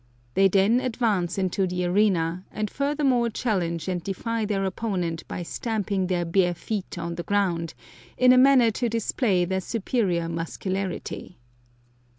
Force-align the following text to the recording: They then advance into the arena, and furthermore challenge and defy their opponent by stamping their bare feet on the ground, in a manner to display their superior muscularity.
They 0.33 0.47
then 0.47 0.79
advance 0.79 1.37
into 1.37 1.67
the 1.67 1.85
arena, 1.85 2.43
and 2.51 2.71
furthermore 2.71 3.29
challenge 3.29 3.87
and 3.87 4.01
defy 4.03 4.45
their 4.45 4.65
opponent 4.65 5.23
by 5.27 5.43
stamping 5.43 6.07
their 6.07 6.25
bare 6.25 6.55
feet 6.55 6.97
on 6.97 7.13
the 7.13 7.21
ground, 7.21 7.75
in 8.17 8.33
a 8.33 8.37
manner 8.39 8.71
to 8.71 8.89
display 8.89 9.45
their 9.45 9.61
superior 9.61 10.27
muscularity. 10.27 11.37